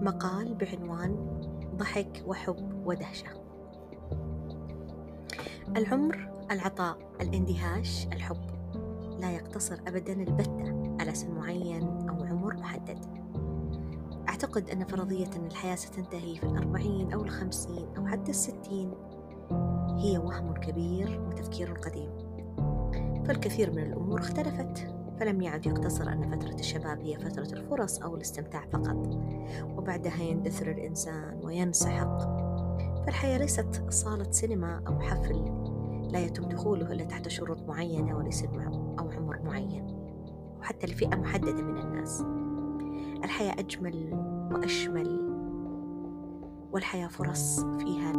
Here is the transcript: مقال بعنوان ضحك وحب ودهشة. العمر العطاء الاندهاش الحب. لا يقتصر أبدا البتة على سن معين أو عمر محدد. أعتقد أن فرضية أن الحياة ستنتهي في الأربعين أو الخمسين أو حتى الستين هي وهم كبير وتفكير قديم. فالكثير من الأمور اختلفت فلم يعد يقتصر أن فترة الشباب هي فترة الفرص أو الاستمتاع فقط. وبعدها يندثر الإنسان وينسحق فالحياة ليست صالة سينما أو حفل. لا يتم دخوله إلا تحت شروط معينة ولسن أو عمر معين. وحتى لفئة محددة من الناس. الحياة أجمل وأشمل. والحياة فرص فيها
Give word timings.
مقال 0.00 0.54
بعنوان 0.54 1.40
ضحك 1.76 2.22
وحب 2.26 2.86
ودهشة. 2.86 3.28
العمر 5.76 6.30
العطاء 6.50 6.98
الاندهاش 7.20 8.06
الحب. 8.06 8.50
لا 9.20 9.30
يقتصر 9.32 9.80
أبدا 9.86 10.12
البتة 10.12 10.96
على 11.00 11.14
سن 11.14 11.30
معين 11.30 12.08
أو 12.08 12.24
عمر 12.24 12.56
محدد. 12.56 12.98
أعتقد 14.28 14.70
أن 14.70 14.84
فرضية 14.84 15.30
أن 15.36 15.46
الحياة 15.46 15.74
ستنتهي 15.74 16.36
في 16.36 16.44
الأربعين 16.44 17.12
أو 17.12 17.22
الخمسين 17.22 17.88
أو 17.98 18.06
حتى 18.06 18.30
الستين 18.30 18.92
هي 19.96 20.18
وهم 20.18 20.54
كبير 20.54 21.20
وتفكير 21.20 21.72
قديم. 21.72 22.10
فالكثير 23.24 23.70
من 23.70 23.82
الأمور 23.82 24.20
اختلفت 24.20 25.00
فلم 25.20 25.42
يعد 25.42 25.66
يقتصر 25.66 26.12
أن 26.12 26.38
فترة 26.38 26.54
الشباب 26.54 27.00
هي 27.00 27.18
فترة 27.18 27.52
الفرص 27.52 28.02
أو 28.02 28.16
الاستمتاع 28.16 28.66
فقط. 28.72 28.96
وبعدها 29.80 30.22
يندثر 30.22 30.70
الإنسان 30.70 31.40
وينسحق 31.44 32.18
فالحياة 33.04 33.38
ليست 33.38 33.84
صالة 33.88 34.30
سينما 34.30 34.82
أو 34.88 35.00
حفل. 35.00 35.44
لا 36.12 36.18
يتم 36.18 36.48
دخوله 36.48 36.92
إلا 36.92 37.04
تحت 37.04 37.28
شروط 37.28 37.62
معينة 37.68 38.16
ولسن 38.16 38.60
أو 38.98 39.10
عمر 39.10 39.42
معين. 39.42 39.86
وحتى 40.60 40.86
لفئة 40.86 41.16
محددة 41.16 41.62
من 41.62 41.76
الناس. 41.76 42.24
الحياة 43.24 43.52
أجمل 43.58 44.10
وأشمل. 44.52 45.30
والحياة 46.72 47.08
فرص 47.08 47.60
فيها 47.60 48.12